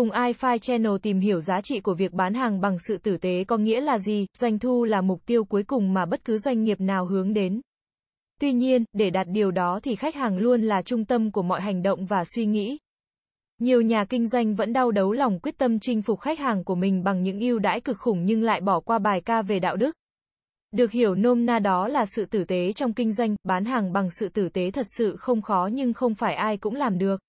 [0.00, 3.44] Cùng iFi Channel tìm hiểu giá trị của việc bán hàng bằng sự tử tế
[3.44, 6.62] có nghĩa là gì, doanh thu là mục tiêu cuối cùng mà bất cứ doanh
[6.62, 7.60] nghiệp nào hướng đến.
[8.40, 11.60] Tuy nhiên, để đạt điều đó thì khách hàng luôn là trung tâm của mọi
[11.60, 12.78] hành động và suy nghĩ.
[13.58, 16.74] Nhiều nhà kinh doanh vẫn đau đấu lòng quyết tâm chinh phục khách hàng của
[16.74, 19.76] mình bằng những ưu đãi cực khủng nhưng lại bỏ qua bài ca về đạo
[19.76, 19.96] đức.
[20.70, 24.10] Được hiểu nôm na đó là sự tử tế trong kinh doanh, bán hàng bằng
[24.10, 27.20] sự tử tế thật sự không khó nhưng không phải ai cũng làm được.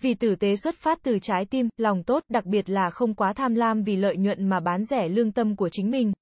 [0.00, 3.32] Vì tử tế xuất phát từ trái tim, lòng tốt, đặc biệt là không quá
[3.32, 6.12] tham lam vì lợi nhuận mà bán rẻ lương tâm của chính mình.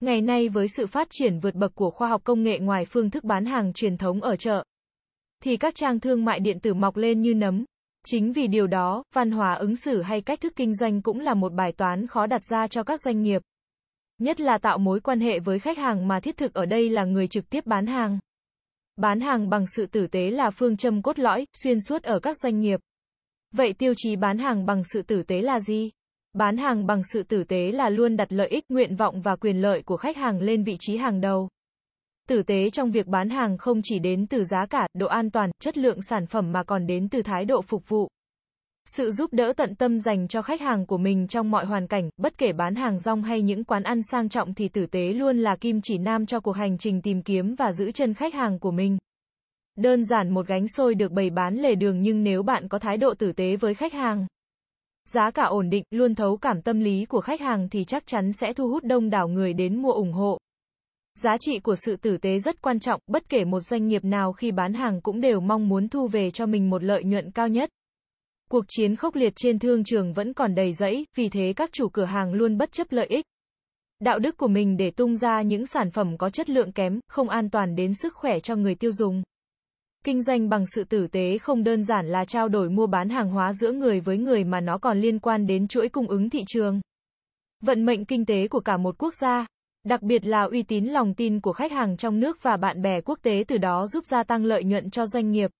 [0.00, 3.10] Ngày nay với sự phát triển vượt bậc của khoa học công nghệ ngoài phương
[3.10, 4.64] thức bán hàng truyền thống ở chợ,
[5.42, 7.64] thì các trang thương mại điện tử mọc lên như nấm.
[8.06, 11.34] Chính vì điều đó, văn hóa ứng xử hay cách thức kinh doanh cũng là
[11.34, 13.42] một bài toán khó đặt ra cho các doanh nghiệp.
[14.18, 17.04] Nhất là tạo mối quan hệ với khách hàng mà thiết thực ở đây là
[17.04, 18.18] người trực tiếp bán hàng.
[18.96, 22.36] Bán hàng bằng sự tử tế là phương châm cốt lõi, xuyên suốt ở các
[22.38, 22.80] doanh nghiệp.
[23.52, 25.90] Vậy tiêu chí bán hàng bằng sự tử tế là gì?
[26.32, 29.60] Bán hàng bằng sự tử tế là luôn đặt lợi ích, nguyện vọng và quyền
[29.60, 31.48] lợi của khách hàng lên vị trí hàng đầu.
[32.28, 35.50] Tử tế trong việc bán hàng không chỉ đến từ giá cả, độ an toàn,
[35.60, 38.08] chất lượng sản phẩm mà còn đến từ thái độ phục vụ.
[38.86, 42.10] Sự giúp đỡ tận tâm dành cho khách hàng của mình trong mọi hoàn cảnh,
[42.16, 45.38] bất kể bán hàng rong hay những quán ăn sang trọng thì tử tế luôn
[45.38, 48.58] là kim chỉ nam cho cuộc hành trình tìm kiếm và giữ chân khách hàng
[48.58, 48.98] của mình.
[49.78, 52.96] Đơn giản một gánh xôi được bày bán lề đường nhưng nếu bạn có thái
[52.96, 54.26] độ tử tế với khách hàng,
[55.04, 58.32] giá cả ổn định, luôn thấu cảm tâm lý của khách hàng thì chắc chắn
[58.32, 60.38] sẽ thu hút đông đảo người đến mua ủng hộ.
[61.14, 64.32] Giá trị của sự tử tế rất quan trọng, bất kể một doanh nghiệp nào
[64.32, 67.48] khi bán hàng cũng đều mong muốn thu về cho mình một lợi nhuận cao
[67.48, 67.70] nhất.
[68.50, 71.88] Cuộc chiến khốc liệt trên thương trường vẫn còn đầy rẫy, vì thế các chủ
[71.88, 73.24] cửa hàng luôn bất chấp lợi ích.
[74.00, 77.28] Đạo đức của mình để tung ra những sản phẩm có chất lượng kém, không
[77.28, 79.22] an toàn đến sức khỏe cho người tiêu dùng.
[80.04, 83.30] Kinh doanh bằng sự tử tế không đơn giản là trao đổi mua bán hàng
[83.30, 86.40] hóa giữa người với người mà nó còn liên quan đến chuỗi cung ứng thị
[86.46, 86.80] trường.
[87.60, 89.46] Vận mệnh kinh tế của cả một quốc gia,
[89.84, 93.00] đặc biệt là uy tín lòng tin của khách hàng trong nước và bạn bè
[93.00, 95.50] quốc tế từ đó giúp gia tăng lợi nhuận cho doanh nghiệp.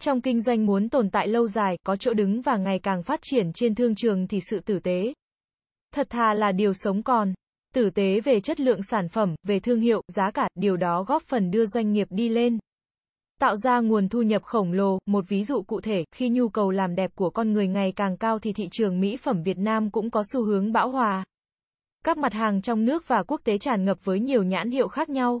[0.00, 3.20] Trong kinh doanh muốn tồn tại lâu dài, có chỗ đứng và ngày càng phát
[3.22, 5.12] triển trên thương trường thì sự tử tế.
[5.94, 7.34] Thật thà là điều sống còn.
[7.74, 11.22] Tử tế về chất lượng sản phẩm, về thương hiệu, giá cả, điều đó góp
[11.22, 12.58] phần đưa doanh nghiệp đi lên
[13.40, 14.98] tạo ra nguồn thu nhập khổng lồ.
[15.06, 18.16] Một ví dụ cụ thể, khi nhu cầu làm đẹp của con người ngày càng
[18.16, 21.24] cao thì thị trường mỹ phẩm Việt Nam cũng có xu hướng bão hòa.
[22.04, 25.08] Các mặt hàng trong nước và quốc tế tràn ngập với nhiều nhãn hiệu khác
[25.08, 25.40] nhau.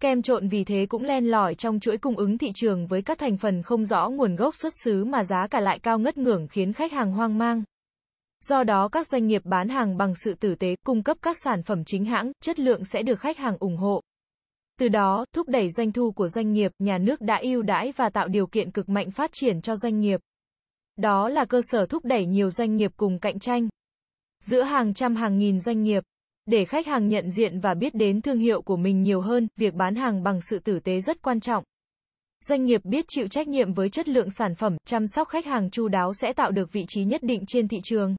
[0.00, 3.18] Kem trộn vì thế cũng len lỏi trong chuỗi cung ứng thị trường với các
[3.18, 6.48] thành phần không rõ nguồn gốc xuất xứ mà giá cả lại cao ngất ngưỡng
[6.48, 7.62] khiến khách hàng hoang mang.
[8.44, 11.62] Do đó các doanh nghiệp bán hàng bằng sự tử tế, cung cấp các sản
[11.62, 14.00] phẩm chính hãng, chất lượng sẽ được khách hàng ủng hộ.
[14.78, 18.08] Từ đó, thúc đẩy doanh thu của doanh nghiệp, nhà nước đã ưu đãi và
[18.08, 20.20] tạo điều kiện cực mạnh phát triển cho doanh nghiệp.
[20.96, 23.68] Đó là cơ sở thúc đẩy nhiều doanh nghiệp cùng cạnh tranh.
[24.40, 26.02] Giữa hàng trăm hàng nghìn doanh nghiệp,
[26.46, 29.74] để khách hàng nhận diện và biết đến thương hiệu của mình nhiều hơn, việc
[29.74, 31.64] bán hàng bằng sự tử tế rất quan trọng.
[32.40, 35.70] Doanh nghiệp biết chịu trách nhiệm với chất lượng sản phẩm, chăm sóc khách hàng
[35.70, 38.16] chu đáo sẽ tạo được vị trí nhất định trên thị trường.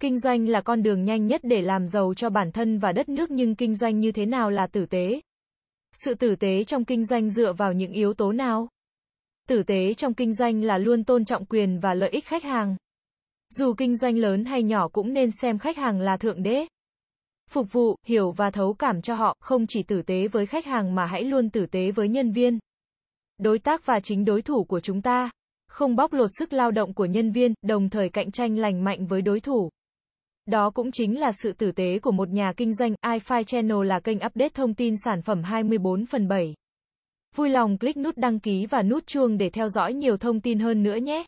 [0.00, 3.08] Kinh doanh là con đường nhanh nhất để làm giàu cho bản thân và đất
[3.08, 5.20] nước nhưng kinh doanh như thế nào là tử tế?
[5.92, 8.68] Sự tử tế trong kinh doanh dựa vào những yếu tố nào?
[9.48, 12.76] Tử tế trong kinh doanh là luôn tôn trọng quyền và lợi ích khách hàng.
[13.48, 16.66] Dù kinh doanh lớn hay nhỏ cũng nên xem khách hàng là thượng đế.
[17.50, 20.94] Phục vụ, hiểu và thấu cảm cho họ, không chỉ tử tế với khách hàng
[20.94, 22.58] mà hãy luôn tử tế với nhân viên,
[23.38, 25.30] đối tác và chính đối thủ của chúng ta.
[25.68, 29.06] Không bóc lột sức lao động của nhân viên, đồng thời cạnh tranh lành mạnh
[29.06, 29.70] với đối thủ.
[30.48, 32.94] Đó cũng chính là sự tử tế của một nhà kinh doanh.
[33.04, 36.54] iFi Channel là kênh update thông tin sản phẩm 24 phần 7.
[37.36, 40.58] Vui lòng click nút đăng ký và nút chuông để theo dõi nhiều thông tin
[40.58, 41.24] hơn nữa nhé.